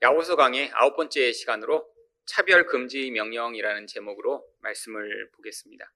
[0.00, 1.92] 야고서 강의 아홉 번째 시간으로
[2.24, 5.92] 차별 금지 명령이라는 제목으로 말씀을 보겠습니다.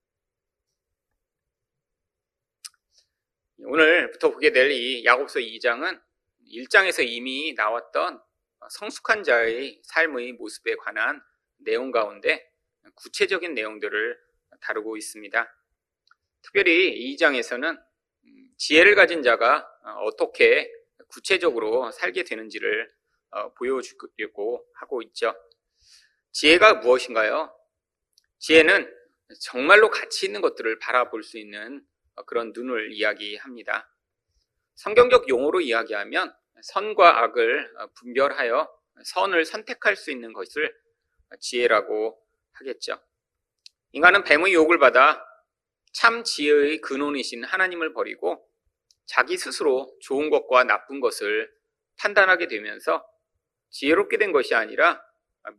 [3.59, 6.01] 오늘부터 보게 될 이 야고서 2장은
[6.51, 8.21] 1장에서 이미 나왔던
[8.71, 11.21] 성숙한 자의 삶의 모습에 관한
[11.59, 12.45] 내용 가운데
[12.95, 14.19] 구체적인 내용들을
[14.59, 15.57] 다루고 있습니다.
[16.41, 17.81] 특별히 2장에서는
[18.57, 19.65] 지혜를 가진 자가
[20.01, 20.69] 어떻게
[21.07, 22.92] 구체적으로 살게 되는지를
[23.57, 25.33] 보여주려고 하고 있죠.
[26.31, 27.53] 지혜가 무엇인가요?
[28.39, 28.91] 지혜는
[29.41, 31.85] 정말로 가치 있는 것들을 바라볼 수 있는
[32.25, 33.89] 그런 눈을 이야기합니다.
[34.75, 38.69] 성경적 용어로 이야기하면 선과 악을 분별하여
[39.05, 40.75] 선을 선택할 수 있는 것을
[41.39, 42.19] 지혜라고
[42.53, 42.99] 하겠죠.
[43.91, 45.25] 인간은 뱀의 욕을 받아
[45.91, 48.47] 참 지혜의 근원이신 하나님을 버리고
[49.05, 51.51] 자기 스스로 좋은 것과 나쁜 것을
[51.97, 53.05] 판단하게 되면서
[53.73, 55.03] 지혜롭게 된 것이 아니라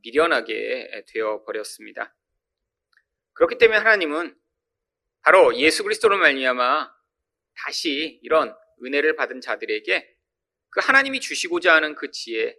[0.03, 2.15] 미련하게 되어 버렸습니다.
[3.35, 4.35] 그렇기 때문에 하나님은
[5.21, 6.95] 바로 예수 그리스도로 말미암아
[7.57, 10.17] 다시 이런 은혜를 받은 자들에게
[10.71, 12.57] 그 하나님이 주시고자 하는 그 지혜,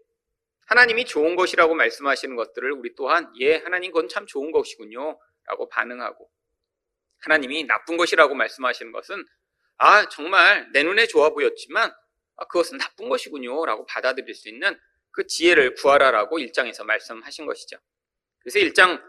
[0.67, 5.19] 하나님이 좋은 것이라고 말씀하시는 것들을 우리 또한 예, 하나님 그건 참 좋은 것이군요.
[5.47, 6.29] 라고 반응하고
[7.19, 9.23] 하나님이 나쁜 것이라고 말씀하시는 것은
[9.77, 11.93] 아, 정말 내 눈에 좋아 보였지만
[12.37, 13.65] 아, 그것은 나쁜 것이군요.
[13.65, 14.77] 라고 받아들일 수 있는
[15.15, 17.77] 그 지혜를 구하라라고 1장에서 말씀하신 것이죠.
[18.39, 19.01] 그래서 1장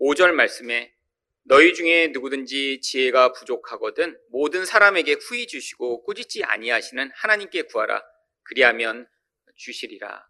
[0.00, 0.94] 5절 말씀에
[1.42, 8.02] 너희 중에 누구든지 지혜가 부족하거든 모든 사람에게 후히 주시고 꾸짖지 아니하시는 하나님께 구하라.
[8.44, 9.06] 그리하면
[9.56, 10.26] 주시리라.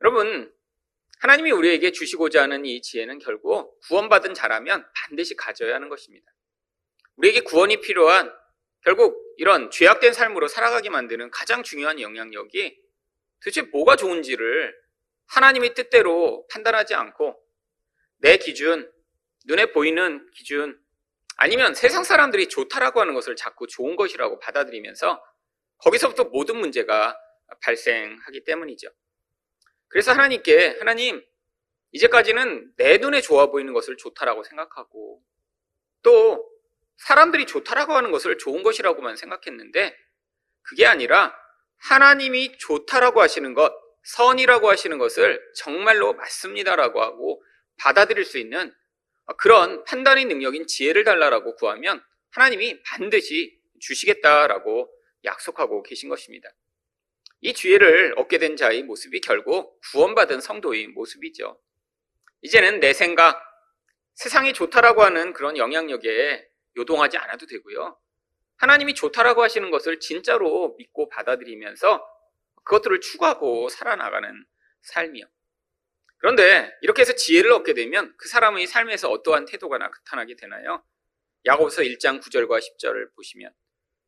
[0.00, 0.52] 여러분,
[1.20, 6.32] 하나님이 우리에게 주시고자 하는 이 지혜는 결국 구원받은 자라면 반드시 가져야 하는 것입니다.
[7.16, 8.32] 우리에게 구원이 필요한
[8.80, 12.81] 결국 이런 죄악된 삶으로 살아가게 만드는 가장 중요한 영향력이
[13.42, 14.74] 도대체 뭐가 좋은지를
[15.26, 17.38] 하나님의 뜻대로 판단하지 않고
[18.18, 18.90] 내 기준,
[19.46, 20.80] 눈에 보이는 기준,
[21.36, 25.22] 아니면 세상 사람들이 좋다라고 하는 것을 자꾸 좋은 것이라고 받아들이면서
[25.78, 27.18] 거기서부터 모든 문제가
[27.62, 28.88] 발생하기 때문이죠.
[29.88, 31.24] 그래서 하나님께 하나님
[31.90, 35.22] 이제까지는 내 눈에 좋아 보이는 것을 좋다라고 생각하고
[36.02, 36.48] 또
[36.96, 39.96] 사람들이 좋다라고 하는 것을 좋은 것이라고만 생각했는데
[40.62, 41.36] 그게 아니라
[41.82, 43.72] 하나님이 좋다라고 하시는 것,
[44.04, 47.42] 선이라고 하시는 것을 정말로 맞습니다라고 하고
[47.76, 48.72] 받아들일 수 있는
[49.38, 54.90] 그런 판단의 능력인 지혜를 달라라고 구하면 하나님이 반드시 주시겠다라고
[55.24, 56.48] 약속하고 계신 것입니다.
[57.40, 61.60] 이 지혜를 얻게 된 자의 모습이 결국 구원받은 성도의 모습이죠.
[62.42, 63.40] 이제는 내 생각,
[64.14, 67.98] 세상이 좋다라고 하는 그런 영향력에 요동하지 않아도 되고요.
[68.62, 72.06] 하나님이 좋다라고 하시는 것을 진짜로 믿고 받아들이면서
[72.62, 74.46] 그것들을 추구하고 살아나가는
[74.82, 75.26] 삶이요.
[76.18, 80.84] 그런데 이렇게 해서 지혜를 얻게 되면 그 사람의 삶에서 어떠한 태도가 나타나게 되나요?
[81.44, 83.52] 야고보서 1장 9절과 10절을 보시면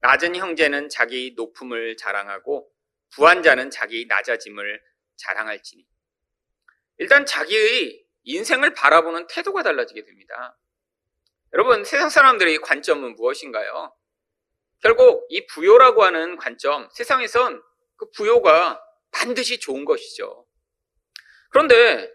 [0.03, 2.71] 낮은 형제는 자기 높음을 자랑하고
[3.10, 4.81] 부한 자는 자기 낮아짐을
[5.16, 5.84] 자랑할지니
[6.98, 10.56] 일단 자기의 인생을 바라보는 태도가 달라지게 됩니다.
[11.53, 13.92] 여러분 세상 사람들의 관점은 무엇인가요?
[14.81, 17.62] 결국 이 부요라고 하는 관점, 세상에선
[17.97, 18.81] 그 부요가
[19.11, 20.47] 반드시 좋은 것이죠.
[21.51, 22.11] 그런데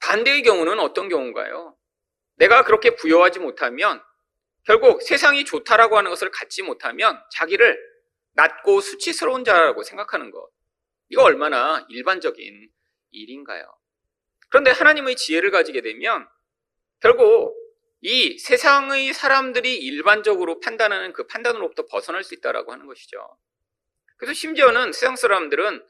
[0.00, 1.76] 반대의 경우는 어떤 경우인가요?
[2.36, 4.02] 내가 그렇게 부여하지 못하면
[4.66, 7.78] 결국 세상이 좋다라고 하는 것을 갖지 못하면 자기를
[8.34, 10.48] 낮고 수치스러운 자라고 생각하는 것.
[11.08, 12.68] 이거 얼마나 일반적인
[13.10, 13.64] 일인가요?
[14.50, 16.28] 그런데 하나님의 지혜를 가지게 되면
[17.00, 17.54] 결국
[18.06, 23.38] 이 세상의 사람들이 일반적으로 판단하는 그 판단으로부터 벗어날 수 있다라고 하는 것이죠.
[24.18, 25.82] 그래서 심지어는 세상 사람들은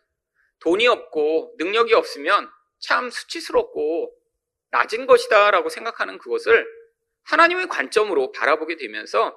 [0.61, 2.49] 돈이 없고 능력이 없으면
[2.79, 4.15] 참 수치스럽고
[4.71, 6.65] 낮은 것이다라고 생각하는 그것을
[7.25, 9.37] 하나님의 관점으로 바라보게 되면서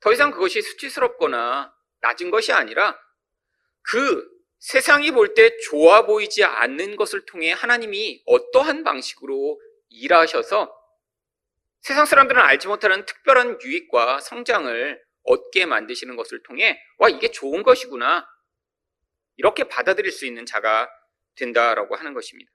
[0.00, 2.98] 더 이상 그것이 수치스럽거나 낮은 것이 아니라
[3.82, 4.26] 그
[4.60, 9.60] 세상이 볼 때 좋아 보이지 않는 것을 통해 하나님이 어떠한 방식으로
[9.90, 10.83] 일하셔서
[11.84, 18.26] 세상 사람들은 알지 못하는 특별한 유익과 성장을 얻게 만드시는 것을 통해 와 이게 좋은 것이구나
[19.36, 20.88] 이렇게 받아들일 수 있는 자가
[21.34, 22.50] 된다라고 하는 것입니다.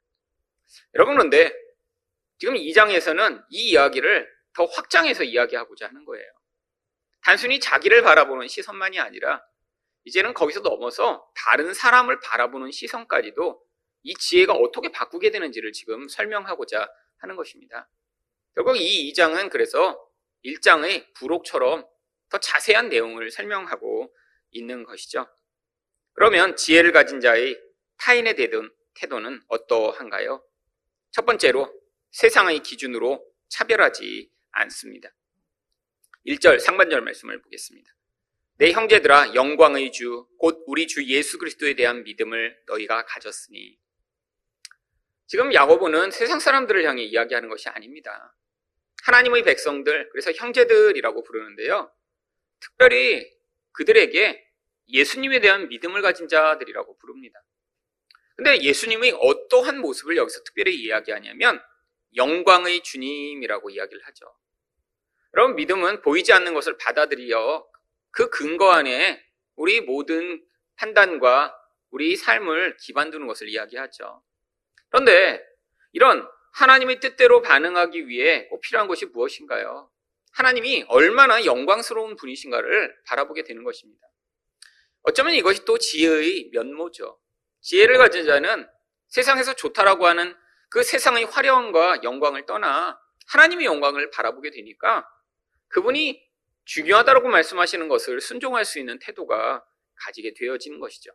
[0.96, 1.54] 여러분 그런데
[2.40, 6.26] 지금 2장에서는 이 이야기를 더 확장해서 이야기하고자 하는 거예요.
[7.22, 9.44] 단순히 자기를 바라보는 시선만이 아니라
[10.06, 13.64] 이제는 거기서 넘어서 다른 사람을 바라보는 시선까지도
[14.02, 16.90] 이 지혜가 어떻게 바꾸게 되는지를 지금 설명하고자
[17.20, 17.88] 하는 것입니다.
[18.56, 20.00] 결국 이 2장은 그래서
[20.46, 21.86] 1장의 부록처럼
[22.30, 24.14] 더 자세한 내용을 설명하고
[24.52, 25.28] 있는 것이죠.
[26.14, 27.60] 그러면 지혜를 가진 자의
[27.98, 30.44] 타인에 대든 태도는 어떠한가요?
[31.12, 31.74] 첫 번째로
[32.12, 35.10] 세상의 기준으로 차별하지 않습니다.
[36.26, 37.92] 1절 상반절 말씀을 보겠습니다.
[38.58, 43.78] 내 형제들아 영광의 주 곧 우리 주 예수 그리스도에 대한 믿음을 너희가 가졌으니
[45.30, 48.36] 지금 야고보는 세상 사람들을 향해 이야기하는 것이 아닙니다.
[49.04, 51.94] 하나님의 백성들 그래서 형제들이라고 부르는데요.
[52.60, 53.32] 특별히
[53.74, 54.44] 그들에게
[54.88, 57.44] 예수님에 대한 믿음을 가진 자들이라고 부릅니다.
[58.38, 61.62] 근데 예수님의 어떠한 모습을 여기서 특별히 이야기하냐면
[62.16, 64.36] 영광의 주님이라고 이야기를 하죠.
[65.36, 67.70] 여러분 믿음은 보이지 않는 것을 받아들여
[68.10, 69.24] 그 근거 안에
[69.58, 70.44] 우리 모든
[70.78, 71.56] 판단과
[71.92, 74.24] 우리 삶을 기반 두는 것을 이야기하죠.
[74.90, 75.44] 그런데
[75.92, 79.90] 이런 하나님의 뜻대로 반응하기 위해 꼭 필요한 것이 무엇인가요?
[80.34, 84.08] 하나님이 얼마나 영광스러운 분이신가를 바라보게 되는 것입니다.
[85.04, 87.20] 어쩌면 이것이 또 지혜의 면모죠.
[87.62, 88.68] 지혜를 가진 자는
[89.08, 90.36] 세상에서 좋다라고 하는
[90.70, 95.08] 그 세상의 화려함과 영광을 떠나 하나님의 영광을 바라보게 되니까
[95.70, 96.24] 그분이
[96.66, 99.64] 중요하다라고 말씀하시는 것을 순종할 수 있는 태도가
[99.96, 101.12] 가지게 되어지는 것이죠.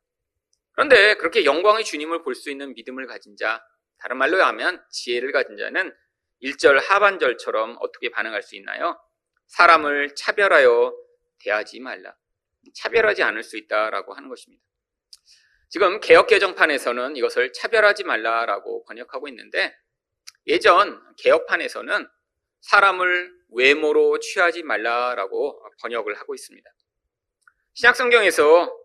[0.74, 3.64] 그런데 그렇게 영광의 주님을 볼 수 있는 믿음을 가진 자,
[3.98, 5.94] 다른 말로 하면 지혜를 가진 자는
[6.42, 9.00] 1절 하반절처럼 어떻게 반응할 수 있나요?
[9.46, 10.94] 사람을 차별하여
[11.38, 12.14] 대하지 말라.
[12.74, 14.62] 차별하지 않을 수 있다라고 하는 것입니다.
[15.68, 19.74] 지금 개혁 개정판에서는 이것을 차별하지 말라라고 번역하고 있는데
[20.46, 22.08] 예전 개혁판에서는
[22.60, 26.70] 사람을 외모로 취하지 말라라고 번역을 하고 있습니다.
[27.74, 28.83] 신약 성경에서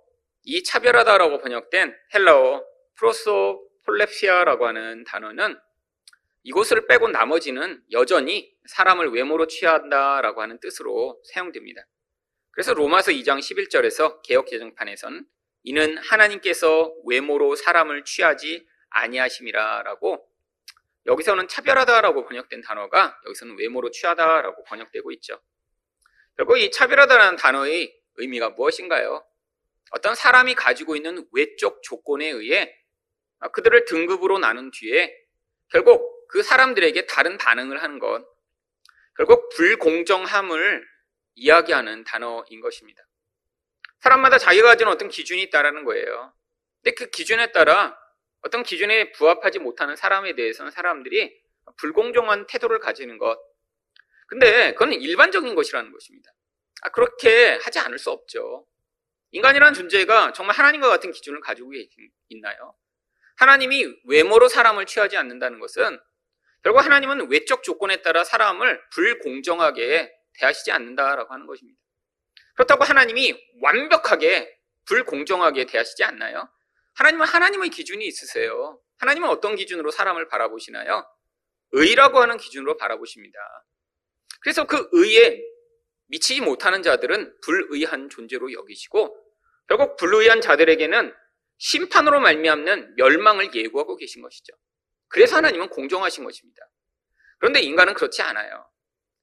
[0.52, 2.66] 이 차별하다라고 번역된 헬라어
[2.96, 5.56] 프로소폴레피아라고 하는 단어는
[6.42, 11.86] 이곳을 빼고 나머지는 여전히 사람을 외모로 취한다라고 하는 뜻으로 사용됩니다.
[12.50, 15.24] 그래서 로마서 2장 11절에서 개혁 개정판에서는
[15.66, 20.28] 이는 하나님께서 외모로 사람을 취하지 아니하심이라라고
[21.06, 25.40] 여기서는 차별하다라고 번역된 단어가 여기서는 외모로 취하다라고 번역되고 있죠.
[26.38, 29.29] 결국 이 차별하다라는 단어의 의미가 무엇인가요?
[29.92, 32.76] 어떤 사람이 가지고 있는 외적 조건에 의해
[33.54, 35.16] 그들을 등급으로 나눈 뒤에
[35.70, 38.26] 결국 그 사람들에게 다른 반응을 하는 것,
[39.16, 40.86] 결국 불공정함을
[41.36, 43.04] 이야기하는 단어인 것입니다.
[44.00, 46.34] 사람마다 자기가 가진 어떤 기준이 있다라는 거예요.
[46.82, 47.98] 근데 그 기준에 따라
[48.42, 51.42] 어떤 기준에 부합하지 못하는 사람에 대해서는 사람들이
[51.78, 53.38] 불공정한 태도를 가지는 것.
[54.28, 56.32] 근데 그건 일반적인 것이라는 것입니다.
[56.82, 58.66] 아, 그렇게 하지 않을 수 없죠.
[59.32, 61.72] 인간이라는 존재가 정말 하나님과 같은 기준을 가지고
[62.30, 62.76] 있나요?
[63.38, 66.00] 하나님이 외모로 사람을 취하지 않는다는 것은
[66.64, 71.80] 결국 하나님은 외적 조건에 따라 사람을 불공정하게 대하시지 않는다라고 하는 것입니다.
[72.56, 76.50] 그렇다고 하나님이 완벽하게 불공정하게 대하시지 않나요?
[76.96, 78.82] 하나님은 하나님의 기준이 있으세요.
[78.98, 81.06] 하나님은 어떤 기준으로 사람을 바라보시나요?
[81.72, 83.40] 의라고 하는 기준으로 바라보십니다.
[84.42, 85.42] 그래서 그 의에
[86.10, 89.16] 미치지 못하는 자들은 불의한 존재로 여기시고
[89.68, 91.14] 결국 불의한 자들에게는
[91.58, 94.54] 심판으로 말미암는 멸망을 예고하고 계신 것이죠.
[95.08, 96.68] 그래서 하나님은 공정하신 것입니다.
[97.38, 98.70] 그런데 인간은 그렇지 않아요.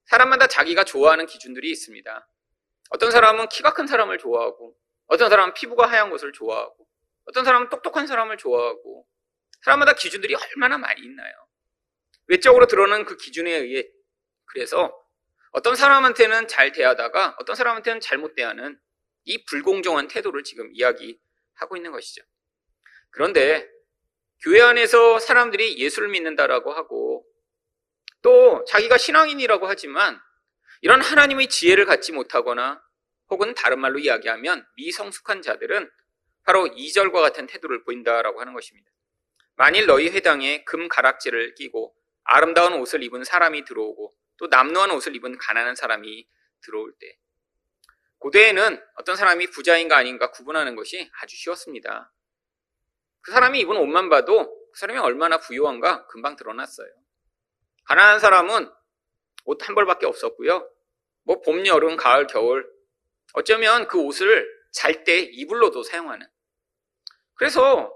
[0.07, 2.29] 사람마다 자기가 좋아하는 기준들이 있습니다.
[2.91, 6.87] 어떤 사람은 키가 큰 사람을 좋아하고, 어떤 사람은 피부가 하얀 것을 좋아하고,
[7.25, 9.07] 어떤 사람은 똑똑한 사람을 좋아하고,
[9.65, 11.33] 사람마다 기준들이 얼마나 많이 있나요?
[12.29, 13.89] 외적으로 드러나는 그 기준에 의해
[14.47, 14.97] 그래서
[15.57, 18.79] 어떤 사람한테는 잘 대하다가 어떤 사람한테는 잘못 대하는
[19.25, 22.21] 이 불공정한 태도를 지금 이야기하고 있는 것이죠.
[23.09, 23.67] 그런데
[24.43, 27.25] 교회 안에서 사람들이 예수를 믿는다라고 하고
[28.21, 30.21] 또 자기가 신앙인이라고 하지만
[30.83, 32.83] 이런 하나님의 지혜를 갖지 못하거나
[33.31, 35.91] 혹은 다른 말로 이야기하면 미성숙한 자들은
[36.43, 38.91] 바로 2절과 같은 태도를 보인다라고 하는 것입니다.
[39.55, 45.39] 만일 너희 회당에 금 가락지를 끼고 아름다운 옷을 입은 사람이 들어오고 또 남루한 옷을 입은
[45.39, 46.29] 가난한 사람이
[46.61, 47.19] 들어올 때
[48.19, 52.13] 고대에는 어떤 사람이 부자인가 아닌가 구분하는 것이 아주 쉬웠습니다.
[53.21, 56.89] 그 사람이 입은 옷만 봐도 그 사람이 얼마나 부유한가 금방 드러났어요.
[57.85, 58.71] 가난한 사람은
[59.45, 60.69] 옷 한 벌밖에 없었고요.
[61.23, 62.69] 뭐 봄, 여름, 가을, 겨울
[63.35, 66.27] 어쩌면 그 옷을 잘 때 이불로도 사용하는.
[67.35, 67.93] 그래서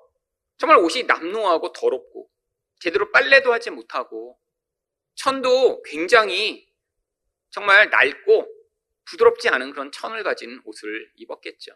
[0.59, 2.31] 정말 옷이 남루하고 더럽고
[2.79, 4.39] 제대로 빨래도 하지 못하고
[5.21, 6.67] 천도 굉장히
[7.51, 8.49] 정말 낡고
[9.05, 11.73] 부드럽지 않은 그런 천을 가진 옷을 입었겠죠.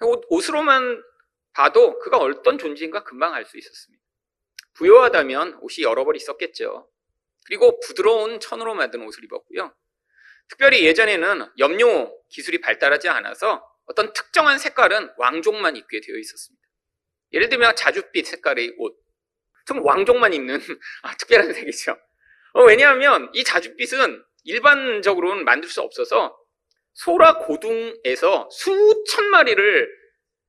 [0.00, 1.02] 옷 으로만
[1.52, 4.02] 봐도 그가 어떤 존재인가 금방 알 수 있었습니다.
[4.74, 6.90] 부여하다면 옷이 여러 벌 있었겠죠.
[7.46, 9.72] 그리고 부드러운 천으로 만든 옷을 입었고요.
[10.48, 16.66] 특별히 예전에는 염료 기술이 발달하지 않아서 어떤 특정한 색깔은 왕족만 입게 되어 있었습니다.
[17.34, 19.00] 예를 들면 자줏빛 색깔의 옷,
[19.64, 20.58] 좀 왕족만 입는
[21.02, 21.96] 아, 특별한 색이죠.
[22.54, 26.38] 어, 왜냐하면 이 자줏빛은 일반적으로는 만들 수 없어서
[26.94, 29.90] 소라 고둥에서 수천 마리를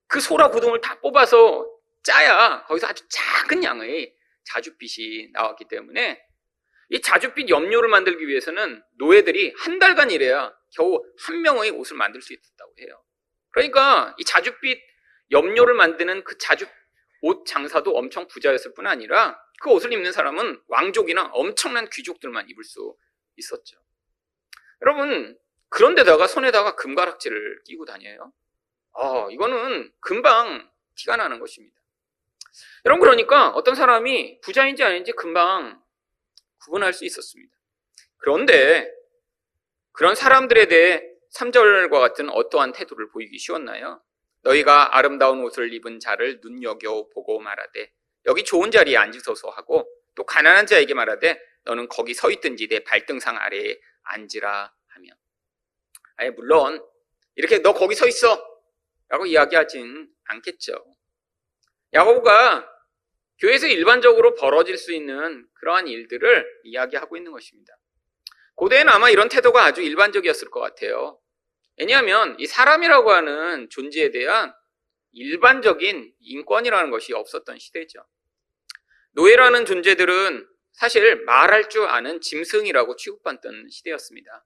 [0.07, 1.67] 그 소라 고둥을 다 뽑아서
[2.03, 4.13] 짜야 거기서 아주 작은 양의
[4.51, 6.24] 자줏빛이 나왔기 때문에
[6.89, 12.33] 이 자줏빛 염료를 만들기 위해서는 노예들이 한 달간 일해야 겨우 한 명의 옷을 만들 수
[12.33, 13.01] 있었다고 해요.
[13.50, 14.79] 그러니까 이 자줏빛
[15.31, 16.69] 염료를 만드는 그 자줏
[17.24, 22.95] 옷 장사도 엄청 부자였을 뿐 아니라 그 옷을 입는 사람은 왕족이나 엄청난 귀족들만 입을 수
[23.38, 23.77] 있었죠.
[24.81, 25.38] 여러분,
[25.69, 28.31] 그런데다가 손에다가 금가락지를 끼고 다녀요.
[28.93, 31.75] 아, 이거는 금방 티가 나는 것입니다.
[32.85, 35.81] 여러분, 그러니까 어떤 사람이 부자인지 아닌지 금방
[36.63, 37.55] 구분할 수 있었습니다.
[38.17, 38.91] 그런데
[39.91, 44.01] 그런 사람들에 대해 3절과 같은 어떠한 태도를 보이기 쉬웠나요?
[44.41, 47.91] 너희가 아름다운 옷을 입은 자를 눈여겨 보고 말하되
[48.27, 53.38] 여기 좋은 자리에 앉으소서 하고 또 가난한 자에게 말하되 너는 거기 서 있든지 내 발등상
[53.38, 55.10] 아래에 앉으라 하며
[56.17, 56.84] 아예 물론
[57.36, 58.44] 이렇게 너 거기 서 있어
[59.10, 60.74] 라고 이야기하진 않겠죠.
[61.94, 62.70] 야고보가
[63.39, 67.77] 교회에서 일반적으로 벌어질 수 있는 그러한 일들을 이야기하고 있는 것입니다.
[68.55, 71.20] 고대에는 아마 이런 태도가 아주 일반적이었을 것 같아요.
[71.77, 74.53] 왜냐하면 이 사람이라고 하는 존재에 대한
[75.15, 78.05] 일반적인 인권이라는 것이 없었던 시대죠.
[79.12, 84.45] 노예라는 존재들은 사실 말할 줄 아는 짐승이라고 취급받던 시대였습니다.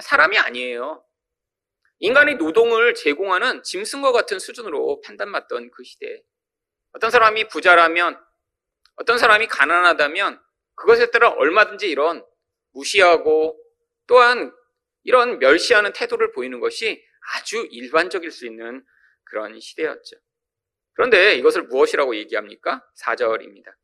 [0.00, 1.04] 사람이 아니에요.
[1.98, 6.22] 인간의 노동을 제공하는 짐승과 같은 수준으로 판단받던 그 시대.
[6.92, 8.18] 어떤 사람이 부자라면,
[8.96, 10.40] 어떤 사람이 가난하다면,
[10.76, 12.24] 그것에 따라 얼마든지 이런
[12.72, 13.58] 무시하고
[14.06, 14.52] 또한
[15.04, 17.02] 이런 멸시하는 태도를 보이는 것이
[17.34, 18.84] 아주 일반적일 수 있는
[19.26, 20.16] 그런 시대였죠.
[20.94, 22.82] 그런데 이것을 무엇이라고 얘기합니까?
[22.98, 23.74] 4절입니다.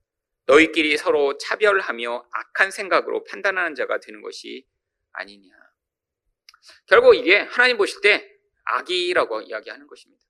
[0.47, 4.67] 너희끼리 서로 차별하며 악한 생각으로 판단하는 자가 되는 것이
[5.13, 5.51] 아니냐.
[6.87, 8.29] 결국 이게 하나님 보실 때
[8.65, 10.25] 악이라고 이야기하는 것입니다.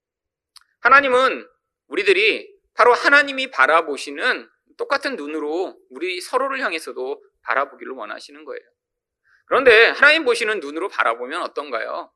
[0.81, 1.47] 하나님은
[1.87, 8.63] 우리들이 바로 하나님이 바라보시는 똑같은 눈으로 우리 서로를 향해서도 바라보기를 원하시는 거예요.
[9.47, 12.13] 그런데 하나님 보시는 눈으로 바라보면 어떤가요?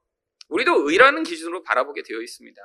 [0.48, 2.60] 우리도 의라는 기준으로 바라보게 되어 있습니다.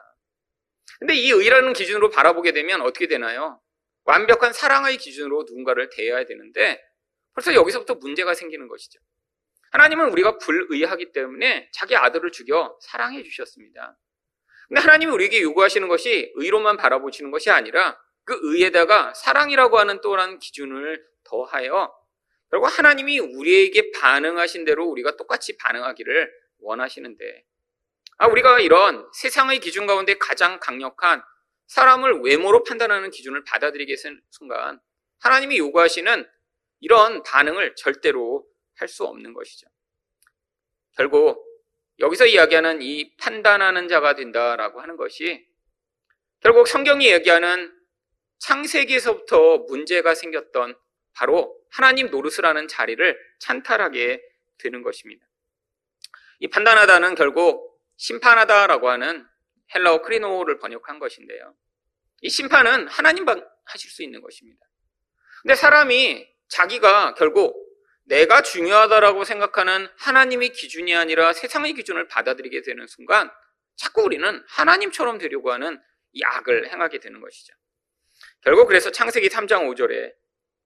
[1.01, 3.59] 근데 이 의라는 기준으로 바라보게 되면 어떻게 되나요?
[4.03, 6.79] 완벽한 사랑의 기준으로 누군가를 대해야 되는데
[7.33, 8.99] 벌써 여기서부터 문제가 생기는 것이죠.
[9.71, 13.97] 하나님은 우리가 불의하기 때문에 자기 아들을 죽여 사랑해 주셨습니다.
[14.67, 21.03] 근데 하나님이 우리에게 요구하시는 것이 의로만 바라보시는 것이 아니라 그 의에다가 사랑이라고 하는 또한 기준을
[21.23, 21.91] 더하여
[22.51, 27.43] 결국 하나님이 우리에게 반응하신 대로 우리가 똑같이 반응하기를 원하시는데
[28.21, 31.23] 아, 우리가 이런 세상의 기준 가운데 가장 강력한
[31.65, 34.79] 사람을 외모로 판단하는 기준을 받아들이게 되는 순간
[35.21, 36.29] 하나님이 요구하시는
[36.81, 39.65] 이런 반응을 절대로 할 수 없는 것이죠.
[40.97, 41.43] 결국
[41.97, 45.43] 여기서 이야기하는 이 판단하는 자가 된다라고 하는 것이
[46.41, 47.75] 결국 성경이 얘기하는
[48.37, 50.75] 창세기에서부터 문제가 생겼던
[51.13, 54.21] 바로 하나님 노릇을 하는 자리를 찬탈하게
[54.59, 55.25] 되는 것입니다.
[56.37, 57.70] 이 판단하다는 결국
[58.01, 59.27] 심판하다라고 하는
[59.75, 61.55] 헬라어 크리노를 번역한 것인데요.
[62.21, 64.65] 이 심판은 하나님 하실 수 있는 것입니다.
[65.43, 67.55] 근데 사람이 자기가 결국
[68.05, 73.29] 내가 중요하다라고 생각하는 하나님의 기준이 아니라 세상의 기준을 받아들이게 되는 순간
[73.75, 75.79] 자꾸 우리는 하나님처럼 되려고 하는
[76.11, 77.53] 이 악을 행하게 되는 것이죠.
[78.41, 80.13] 결국 그래서 창세기 3장 5절에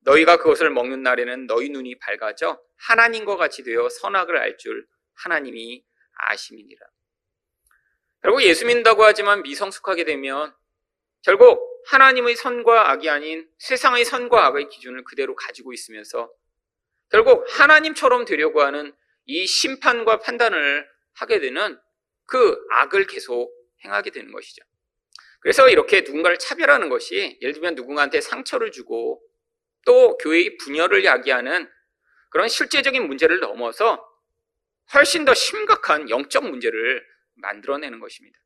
[0.05, 5.83] 너희가 그것을 먹는 날에는 너희 눈이 밝아져 하나님과 같이 되어 선악을 알 줄 하나님이
[6.29, 6.94] 아심이니라.
[8.25, 10.51] 결국 예수 믿는다고 하지만 미성숙하게 되면
[11.21, 16.31] 결국 하나님의 선과 악이 아닌 세상의 선과 악의 기준을 그대로 가지고 있으면서
[17.11, 21.79] 결국 하나님처럼 되려고 하는 이 심판과 판단을 하게 되는
[22.25, 23.53] 그 악을 계속
[23.83, 24.63] 행하게 되는 것이죠.
[25.39, 29.21] 그래서 이렇게 누군가를 차별하는 것이 예를 들면 누군가한테 상처를 주고
[29.85, 31.69] 또 교회의 분열을 야기하는
[32.31, 34.03] 그런 실제적인 문제를 넘어서
[34.95, 38.39] 훨씬 더 심각한 영적 문제를 만들어내는 것입니다.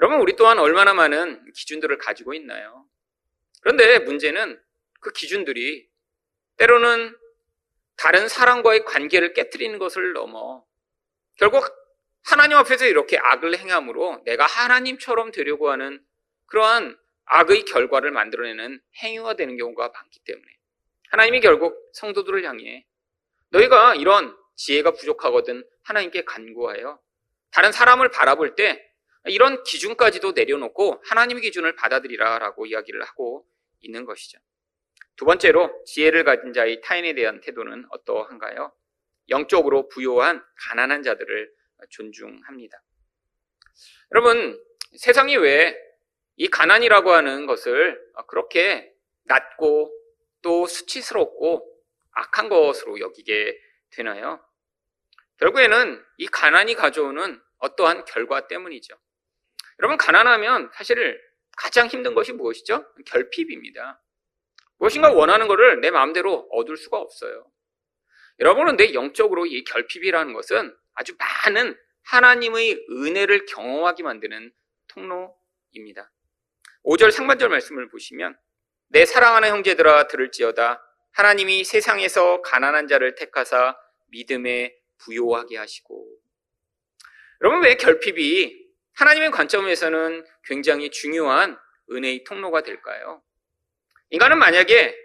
[0.00, 2.86] 여러분, 우리 또한 얼마나 많은 기준들을 가지고 있나요?
[3.60, 4.60] 그런데 문제는
[5.00, 5.88] 그 기준들이
[6.56, 7.16] 때로는
[7.96, 10.64] 다른 사람과의 관계를 깨뜨리는 것을 넘어
[11.36, 11.64] 결국
[12.24, 16.04] 하나님 앞에서 이렇게 악을 행함으로 내가 하나님처럼 되려고 하는
[16.46, 20.46] 그러한 악의 결과를 만들어내는 행위가 되는 경우가 많기 때문에
[21.10, 22.84] 하나님이 결국 성도들을 향해
[23.50, 26.98] 너희가 이런 지혜가 부족하거든 하나님께 간구하여
[27.54, 28.84] 다른 사람을 바라볼 때
[29.26, 33.46] 이런 기준까지도 내려놓고 하나님의 기준을 받아들이라라고 이야기를 하고
[33.80, 34.38] 있는 것이죠.
[35.16, 38.72] 두 번째로 지혜를 가진 자의 타인에 대한 태도는 어떠한가요?
[39.30, 41.50] 영적으로 부요한 가난한 자들을
[41.90, 42.82] 존중합니다.
[44.12, 44.60] 여러분,
[44.96, 45.84] 세상이 왜
[46.36, 48.92] 이 가난이라고 하는 것을 그렇게
[49.24, 49.92] 낮고
[50.42, 51.64] 또 수치스럽고
[52.10, 53.58] 악한 것으로 여기게
[53.90, 54.44] 되나요?
[55.38, 58.94] 결국에는 이 가난이 가져오는 어떠한 결과 때문이죠.
[59.80, 61.20] 여러분, 가난하면 사실
[61.56, 62.84] 가장 힘든 것이 무엇이죠?
[63.06, 64.00] 결핍입니다.
[64.78, 67.50] 무엇인가 원하는 것을 내 마음대로 얻을 수가 없어요.
[68.40, 74.52] 여러분은 내 영적으로 이 결핍이라는 것은 아주 많은 하나님의 은혜를 경험하게 만드는
[74.88, 76.10] 통로입니다.
[76.84, 78.36] 5절 상반절 말씀을 보시면
[78.88, 83.76] 내 사랑하는 형제들아 들을지어다 하나님이 세상에서 가난한 자를 택하사
[84.08, 86.23] 믿음에 부요하게 하시고
[87.44, 88.56] 여러분 왜 결핍이
[88.94, 91.58] 하나님의 관점에서는 굉장히 중요한
[91.90, 93.22] 은혜의 통로가 될까요?
[94.08, 94.96] 인간은 만약에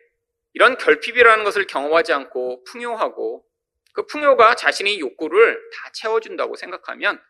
[0.54, 3.46] 이런 결핍이라는 것을 경험하지 않고 풍요하고
[3.92, 7.22] 그 풍요가 자신의 욕구를 다 채워준다고 생각하면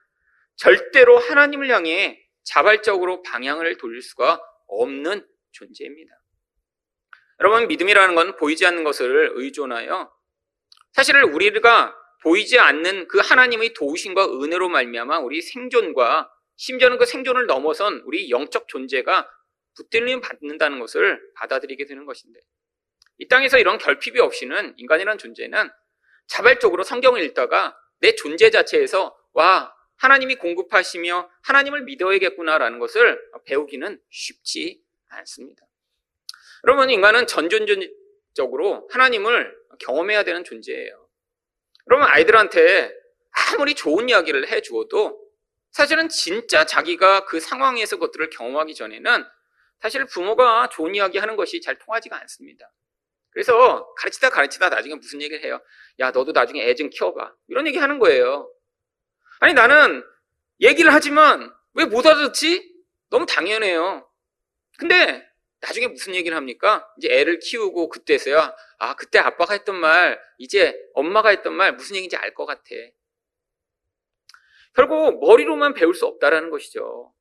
[0.58, 6.14] 절대로 하나님을 향해 자발적으로 방향을 돌릴 수가 없는 존재입니다.
[7.40, 10.14] 여러분, 믿음이라는 건 보이지 않는 것을 의존하여
[10.92, 18.02] 사실 우리가 보이지 않는 그 하나님의 도우심과 은혜로 말미암아 우리 생존과 심지어는 그 생존을 넘어선
[18.06, 19.30] 우리 영적 존재가
[19.76, 22.40] 붙들림 받는다는 것을 받아들이게 되는 것인데
[23.20, 25.70] 이 땅에서 이런 결핍이 없이는 인간이란 존재는
[26.28, 35.64] 자발적으로 성경을 읽다가 내 존재 자체에서 와 하나님이 공급하시며 하나님을 믿어야겠구나라는 것을 배우기는 쉽지 않습니다.
[36.66, 41.09] 여러분 인간은 전존적으로 하나님을 경험해야 되는 존재예요.
[41.90, 42.94] 그러면 아이들한테
[43.32, 45.20] 아무리 좋은 이야기를 해 주어도
[45.72, 49.26] 사실은 진짜 자기가 그 상황에서 그것들을 경험하기 전에는
[49.82, 52.72] 사실 부모가 좋은 이야기 하는 것이 잘 통하지가 않습니다.
[53.32, 55.60] 그래서 가르치다 가르치다 나중에 무슨 얘기를 해요?
[56.00, 57.34] 야, 너도 나중에 애 좀 키워봐.
[57.48, 58.52] 이런 얘기 하는 거예요.
[59.40, 60.04] 아니, 나는
[60.62, 62.72] 얘기를 하지만 왜 못 알아듣지?
[63.10, 64.08] 너무 당연해요.
[64.78, 65.28] 근데
[65.62, 66.88] 나중에 무슨 얘기를 합니까?
[66.98, 72.16] 이제 애를 키우고 그때서야, 아, 그때 아빠가 했던 말, 이제 엄마가 했던 말 무슨 얘기인지
[72.16, 72.64] 알 것 같아.
[74.74, 77.14] 결국 머리로만 배울 수 없다라는 것이죠.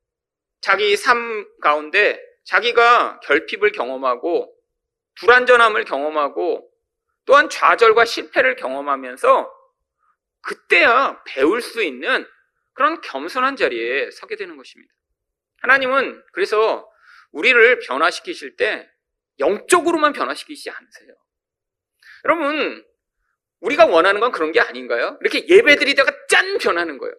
[0.61, 4.55] 자기 삶 가운데 자기가 결핍을 경험하고
[5.19, 6.69] 불완전함을 경험하고
[7.25, 9.51] 또한 좌절과 실패를 경험하면서
[10.41, 12.25] 그때야 배울 수 있는
[12.73, 14.93] 그런 겸손한 자리에 서게 되는 것입니다.
[15.61, 16.88] 하나님은 그래서
[17.31, 18.89] 우리를 변화시키실 때
[19.39, 21.15] 영적으로만 변화시키지 않으세요.
[22.25, 22.83] 여러분,
[23.61, 25.17] 우리가 원하는 건 그런 게 아닌가요?
[25.21, 27.13] 이렇게 예배 드리다가 짠 변하는 거예요.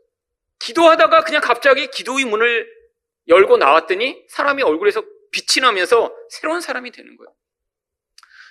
[0.61, 2.69] 기도하다가 그냥 갑자기 기도의 문을
[3.29, 7.35] 열고 나왔더니 사람이 얼굴에서 빛이 나면서 새로운 사람이 되는 거예요.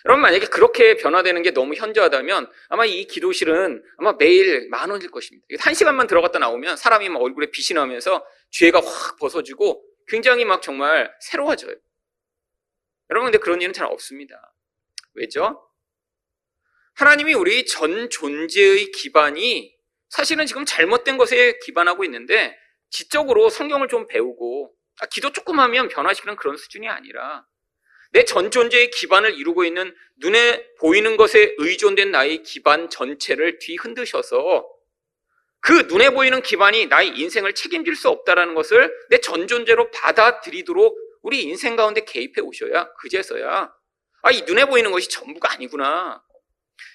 [0.05, 5.45] 여러분 만약에 그렇게 변화되는 게 너무 현저하다면 아마 이 기도실은 아마 매일 만 원일 것입니다.
[5.59, 11.13] 한 시간만 들어갔다 나오면 사람이 막 얼굴에 빛이 나면서 죄가 확 벗어지고 굉장히 막 정말
[11.21, 11.75] 새로워져요.
[13.09, 14.53] 여러분 근데 그런 일은 잘 없습니다.
[15.13, 15.65] 왜죠?
[16.95, 19.75] 하나님이 우리 전 존재의 기반이
[20.09, 22.57] 사실은 지금 잘못된 것에 기반하고 있는데
[22.89, 27.45] 지적으로 성경을 좀 배우고 아, 기도 조금 하면 변화시키는 그런 수준이 아니라
[28.11, 34.67] 내 전 존재의 기반을 이루고 있는 눈에 보이는 것에 의존된 나의 기반 전체를 뒤흔드셔서
[35.61, 41.43] 그 눈에 보이는 기반이 나의 인생을 책임질 수 없다라는 것을 내 전 존재로 받아들이도록 우리
[41.43, 43.73] 인생 가운데 개입해 오셔야 그제서야
[44.21, 46.23] 아, 이 눈에 보이는 것이 전부가 아니구나.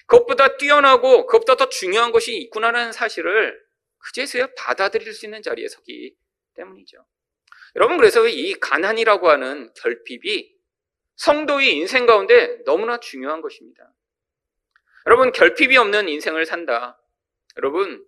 [0.07, 3.59] 그것보다 뛰어나고 그것보다 더 중요한 것이 있구나라는 사실을
[3.99, 6.15] 그제서야 받아들일 수 있는 자리에 서기
[6.55, 7.05] 때문이죠.
[7.75, 10.53] 여러분 그래서 이 가난이라고 하는 결핍이
[11.17, 13.91] 성도의 인생 가운데 너무나 중요한 것입니다.
[15.07, 16.99] 여러분 결핍이 없는 인생을 산다.
[17.57, 18.05] 여러분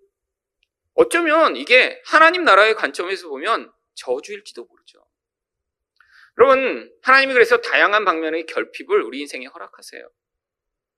[0.97, 5.05] 어쩌면 이게 하나님 나라의 관점에서 보면 저주일지도 모르죠.
[6.39, 10.09] 여러분 하나님이 그래서 다양한 방면의 결핍을 우리 인생에 허락하세요.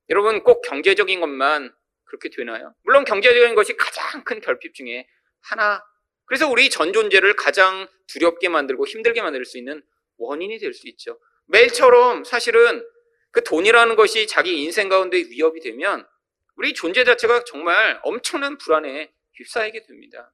[0.10, 1.74] 여러분 꼭 경제적인 것만
[2.06, 2.74] 그렇게 되나요?
[2.84, 5.06] 물론 경제적인 것이 가장 큰 결핍 중에
[5.42, 5.84] 하나.
[6.26, 9.84] 그래서 우리 전 존재를 가장 두렵게 만들고 힘들게 만들 수 있는
[10.18, 11.20] 원인이 될 수 있죠.
[11.48, 12.86] 매일처럼 사실은
[13.32, 16.08] 그 돈이라는 것이 자기 인생 가운데 위협이 되면
[16.56, 20.32] 우리 존재 자체가 정말 엄청난 불안에 휩싸이게 됩니다.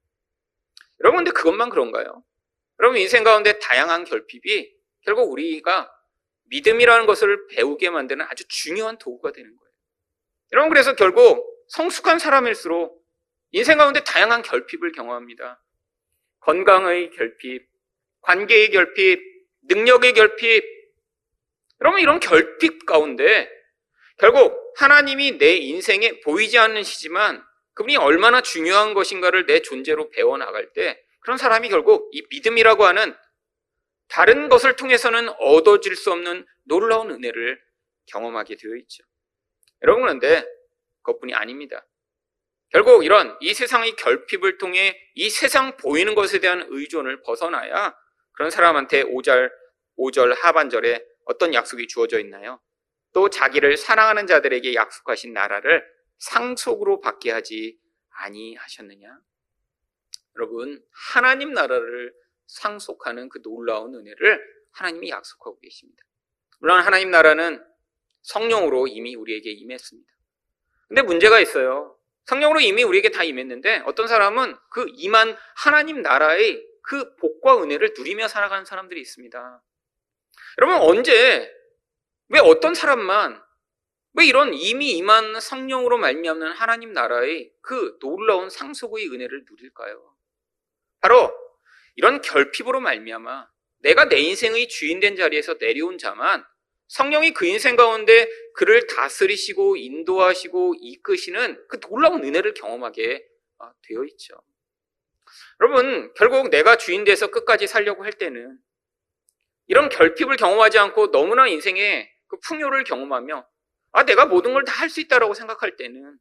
[0.99, 2.23] 여러분, 근데 그것만 그런가요?
[2.79, 5.91] 여러분, 인생 가운데 다양한 결핍이 결국 우리가
[6.45, 9.73] 믿음이라는 것을 배우게 만드는 아주 중요한 도구가 되는 거예요.
[10.51, 13.03] 여러분, 그래서 결국 성숙한 사람일수록
[13.51, 15.61] 인생 가운데 다양한 결핍을 경험합니다.
[16.39, 17.67] 건강의 결핍,
[18.21, 19.21] 관계의 결핍,
[19.63, 20.75] 능력의 결핍,
[21.81, 23.49] 여러분 이런 결핍 가운데
[24.17, 27.43] 결국 하나님이 내 인생에 보이지 않는 시지만
[27.75, 33.15] 그분이 얼마나 중요한 것인가를 내 존재로 배워나갈 때 그런 사람이 결국 이 믿음이라고 하는
[34.07, 37.61] 다른 것을 통해서는 얻어질 수 없는 놀라운 은혜를
[38.07, 39.03] 경험하게 되어 있죠.
[39.81, 40.45] 여러분 그런데
[41.03, 41.85] 그것뿐이 아닙니다.
[42.69, 47.95] 결국 이런 이 세상의 결핍을 통해 이 세상 보이는 것에 대한 의존을 벗어나야
[48.31, 49.51] 그런 사람한테 5절,
[49.97, 52.61] 5절 하반절에 어떤 약속이 주어져 있나요?
[53.13, 55.85] 또 자기를 사랑하는 자들에게 약속하신 나라를
[56.17, 59.19] 상속으로 받게 하지 아니하셨느냐?
[60.35, 62.13] 여러분, 하나님 나라를
[62.47, 66.03] 상속하는 그 놀라운 은혜를 하나님이 약속하고 계십니다.
[66.59, 67.63] 물론 하나님 나라는
[68.21, 70.11] 성령으로 이미 우리에게 임했습니다.
[70.87, 71.97] 근데 문제가 있어요.
[72.25, 78.27] 성령으로 이미 우리에게 다 임했는데 어떤 사람은 그 임한 하나님 나라의 그 복과 은혜를 누리며
[78.27, 79.63] 살아가는 사람들이 있습니다.
[80.59, 81.51] 여러분 언제
[82.29, 83.43] 왜 어떤 사람만
[84.17, 90.15] 왜 이런 이미 임한 성령으로 말미암는 하나님 나라의 그 놀라운 상속의 은혜를 누릴까요?
[91.01, 91.33] 바로
[91.95, 93.47] 이런 결핍으로 말미암아
[93.79, 96.45] 내가 내 인생의 주인 된 자리에서 내려온 자만
[96.87, 104.35] 성령이 그 인생 가운데 그를 다스리시고 인도하시고 이끄시는 그 놀라운 은혜를 경험하게 아, 되어 있죠.
[105.59, 108.57] 여러분, 결국 내가 주인 돼서 끝까지 살려고 할 때는
[109.67, 113.45] 이런 결핍을 경험하지 않고 너무나 인생의 그 풍요를 경험하며
[113.95, 116.17] 아, 내가 모든 걸 다 할 수 있다라고 생각할 때는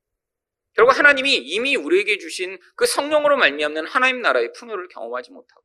[0.74, 5.62] 결국 하나님이 이미 우리에게 주신 그 성령으로 말미암는 하나님 나라의 풍요를 경험하지 못하고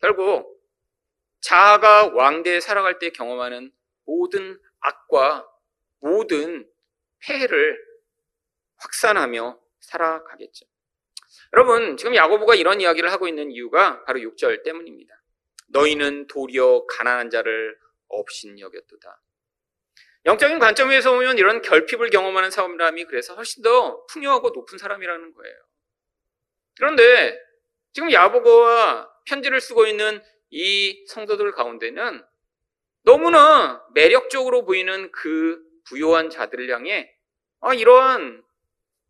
[0.00, 0.56] 결국
[1.40, 3.72] 자아가 왕대에 살아갈 때 경험하는
[4.04, 5.48] 모든 악과
[6.00, 6.68] 모든
[7.20, 7.78] 폐해를
[8.76, 10.66] 확산하며 살아가겠죠.
[11.54, 15.14] 여러분, 지금 야고보가 이런 이야기를 하고 있는 이유가 바로 6절 때문입니다.
[15.68, 19.20] 너희는 도리어 가난한 자를 없인 여겼도다.
[20.26, 25.54] 영적인 관점에서 보면 이런 결핍을 경험하는 사람이 그래서 훨씬 더 풍요하고 높은 사람이라는 거예요.
[26.76, 27.40] 그런데
[27.92, 32.24] 지금 야보고와 편지를 쓰고 있는 이 성도들 가운데는
[33.04, 37.14] 너무나 매력적으로 보이는 그 부요한 자들을 향해
[37.60, 38.42] 아, 이러한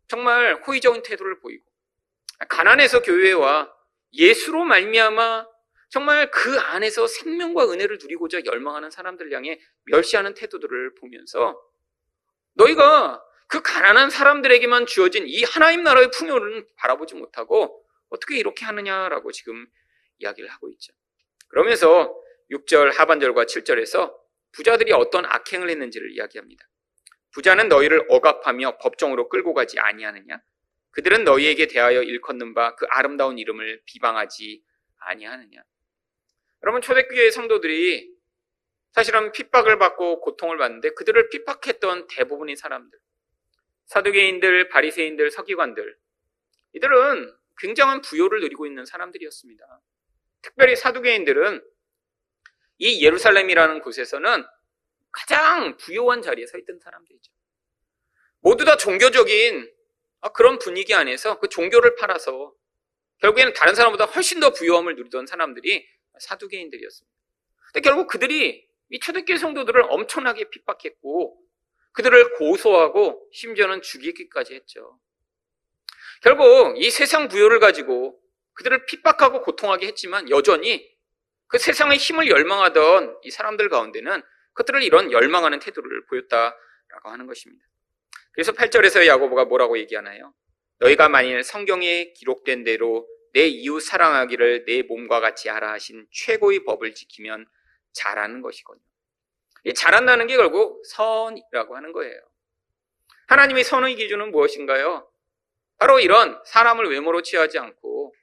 [0.07, 1.65] 정말 호의적인 태도를 보이고
[2.47, 3.73] 가난해서 교회와
[4.13, 5.47] 예수로 말미암아
[5.89, 11.59] 정말 그 안에서 생명과 은혜를 누리고자 열망하는 사람들 향해 멸시하는 태도들을 보면서
[12.55, 19.65] 너희가 그 가난한 사람들에게만 주어진 이 하나님 나라의 풍요를 바라보지 못하고 어떻게 이렇게 하느냐라고 지금
[20.19, 20.93] 이야기를 하고 있죠.
[21.47, 22.13] 그러면서
[22.51, 24.13] 6절 하반절과 7절에서
[24.51, 26.67] 부자들이 어떤 악행을 했는지를 이야기합니다.
[27.31, 30.41] 부자는 너희를 억압하며 법정으로 끌고 가지 아니하느냐?
[30.91, 34.63] 그들은 너희에게 대하여 일컫는 바 그 아름다운 이름을 비방하지
[34.97, 35.61] 아니하느냐?
[36.63, 38.15] 여러분 초대교회 성도들이
[38.91, 42.97] 사실은 핍박을 받고 고통을 받는데 그들을 핍박했던 대부분의 사람들,
[43.85, 45.97] 사두개인들, 바리새인들, 서기관들,
[46.73, 49.81] 이들은 굉장한 부요를 누리고 있는 사람들이었습니다.
[50.41, 51.61] 특별히 사두개인들은
[52.79, 54.45] 이 예루살렘이라는 곳에서는
[55.11, 57.31] 가장 부요한 자리에 서 있던 사람들이죠.
[58.39, 59.71] 모두 다 종교적인
[60.33, 62.53] 그런 분위기 안에서 그 종교를 팔아서
[63.19, 65.87] 결국에는 다른 사람보다 훨씬 더 부요함을 누리던 사람들이
[66.19, 67.17] 사두개인들이었습니다.
[67.73, 71.37] 근데 결국 그들이 이 초대교회 성도들을 엄청나게 핍박했고
[71.93, 74.99] 그들을 고소하고 심지어는 죽이기까지 했죠.
[76.21, 78.19] 결국 이 세상 부요를 가지고
[78.53, 80.87] 그들을 핍박하고 고통하게 했지만 여전히
[81.47, 84.21] 그 세상의 힘을 열망하던 이 사람들 가운데는
[84.53, 87.63] 그들을 이런 열망하는 태도를 보였다라고 하는 것입니다.
[88.31, 90.33] 그래서 8절에서 야고보가 뭐라고 얘기하나요?
[90.79, 96.95] 너희가 만일 성경에 기록된 대로 내 이웃 사랑하기를 내 몸과 같이 하라 하신 최고의 법을
[96.95, 97.45] 지키면
[97.93, 98.83] 잘하는 것이거든요.
[99.63, 102.19] 이 잘한다는 게 결국 선이라고 하는 거예요.
[103.27, 105.07] 하나님의 선의 기준은 무엇인가요?
[105.77, 108.15] 바로 이런 사람을 외모로 취하지 않고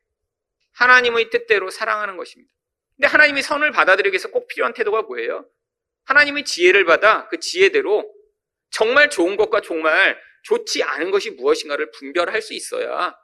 [0.72, 2.52] 하나님의 뜻대로 사랑하는 것입니다.
[2.96, 5.48] 근데 하나님이 선을 받아들이기 위해서 꼭 필요한 태도가 뭐예요?
[6.06, 8.12] 하나님의 지혜를 받아 그 지혜대로
[8.70, 13.16] 정말 좋은 것과 정말 좋지 않은 것이 무엇인가를 분별할 수 있어야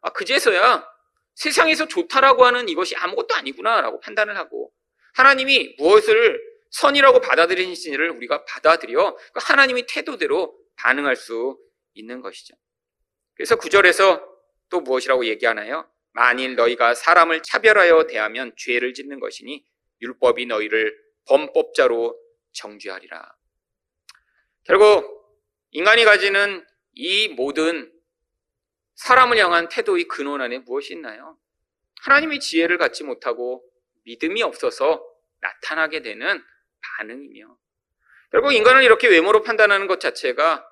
[0.00, 0.93] 아, 그제서야
[1.34, 4.72] 세상에서 좋다라고 하는 이것이 아무것도 아니구나라고 판단을 하고
[5.14, 11.58] 하나님이 무엇을 선이라고 받아들이시지를 우리가 받아들여 그 하나님의 태도대로 반응할 수
[11.94, 12.54] 있는 것이죠.
[13.34, 14.24] 그래서 구절에서
[14.70, 15.88] 또 무엇이라고 얘기하나요?
[16.12, 19.64] 만일 너희가 사람을 차별하여 대하면 죄를 짓는 것이니
[20.00, 22.18] 율법이 너희를 범법자로
[22.52, 23.34] 정죄하리라.
[24.64, 25.14] 결국
[25.70, 27.92] 인간이 가지는 이 모든
[28.94, 31.36] 사람을 향한 태도의 근원 안에 무엇이 있나요?
[32.02, 33.64] 하나님의 지혜를 갖지 못하고
[34.04, 35.04] 믿음이 없어서
[35.40, 36.42] 나타나게 되는
[36.98, 37.56] 반응이며
[38.30, 40.68] 결국 인간을 이렇게 외모로 판단하는 것 자체가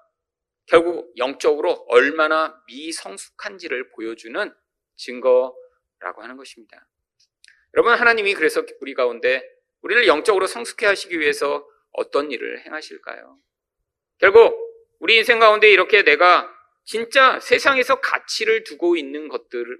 [0.66, 4.54] 결국 영적으로 얼마나 미성숙한지를 보여주는
[4.96, 6.87] 증거라고 하는 것입니다.
[7.74, 9.48] 여러분, 하나님이 그래서 우리 가운데
[9.82, 13.38] 우리를 영적으로 성숙해 하시기 위해서 어떤 일을 행하실까요?
[14.18, 14.56] 결국
[15.00, 16.48] 우리 인생 가운데 이렇게 내가
[16.85, 19.79] 진짜 세상에서 가치를 두고 있는 것들,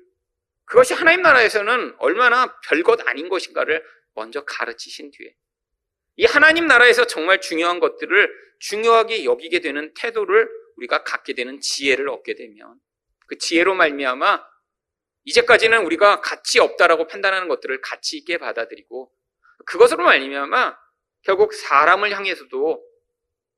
[0.65, 3.85] 그것이 하나님 나라에서는 얼마나 별것 아닌 것인가를
[4.15, 5.35] 먼저 가르치신 뒤에
[6.17, 12.35] 이 하나님 나라에서 정말 중요한 것들을 중요하게 여기게 되는 태도를 우리가 갖게 되는 지혜를 얻게
[12.35, 12.79] 되면
[13.27, 14.45] 그 지혜로 말미암아
[15.25, 19.13] 이제까지는 우리가 가치 없다라고 판단하는 것들을 가치 있게 받아들이고
[19.67, 20.77] 그것으로 말미암아
[21.23, 22.85] 결국 사람을 향해서도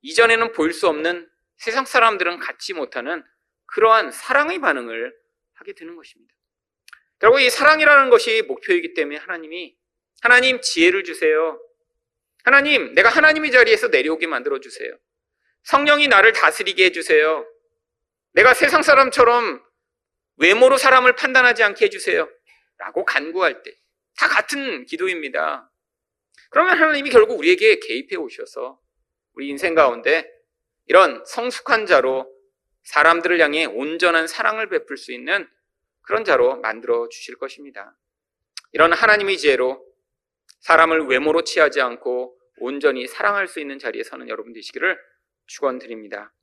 [0.01, 3.23] 이전에는 보일 수 없는 세상 사람들은 갖지 못하는
[3.67, 5.13] 그러한 사랑의 반응을
[5.53, 6.33] 하게 되는 것입니다.
[7.19, 9.75] 결국 이 사랑이라는 것이 목표이기 때문에 하나님이
[10.21, 11.61] 하나님 지혜를 주세요.
[12.43, 14.95] 하나님, 내가 하나님의 자리에서 내려오게 만들어 주세요.
[15.63, 17.45] 성령이 나를 다스리게 해 주세요.
[18.33, 19.63] 내가 세상 사람처럼
[20.37, 22.29] 외모로 사람을 판단하지 않게 해 주세요.
[22.77, 23.71] 라고 간구할 때.
[24.17, 25.71] 다 같은 기도입니다.
[26.51, 28.79] 그러면 하나님이 결국 우리에게 개입해 오셔서
[29.33, 30.29] 우리 인생 가운데
[30.85, 32.31] 이런 성숙한 자로
[32.85, 35.47] 사람들을 향해 온전한 사랑을 베풀 수 있는
[36.01, 37.97] 그런 자로 만들어 주실 것입니다.
[38.71, 39.83] 이런 하나님의 지혜로
[40.61, 44.97] 사람을 외모로 취하지 않고 온전히 사랑할 수 있는 자리에 서는 여러분 되시기를
[45.47, 46.33] 축원드립니다.